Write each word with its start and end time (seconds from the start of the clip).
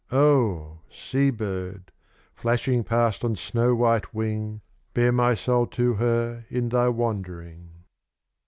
Oh! 0.11 0.79
sea 0.89 1.29
bird, 1.29 1.91
flashing 2.33 2.83
past 2.83 3.23
on 3.23 3.35
snow 3.35 3.75
white 3.75 4.15
wing, 4.15 4.61
Bear 4.95 5.11
my 5.11 5.35
soul 5.35 5.67
to 5.77 5.93
her 5.93 6.43
in 6.49 6.69
thy 6.69 6.89
wandering. 6.89 7.83